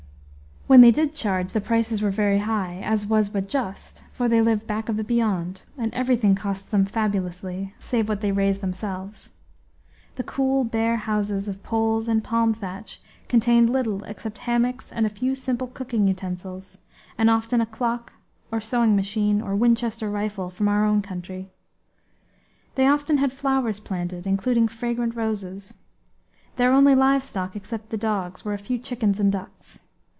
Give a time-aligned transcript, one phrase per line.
[0.67, 4.41] When they did charge, the prices were very high, as was but just, for they
[4.41, 9.31] live back of the beyond, and everything costs them fabulously, save what they raise themselves.
[10.15, 15.09] The cool, bare houses of poles and palm thatch contained little except hammocks and a
[15.09, 16.77] few simple cooking utensils;
[17.17, 18.13] and often a clock
[18.49, 21.51] or sewing machine, or Winchester rifle, from our own country.
[22.75, 25.73] They often had flowers planted, including fragrant roses.
[26.55, 29.81] Their only live stock, except the dogs, were a few chickens and ducks.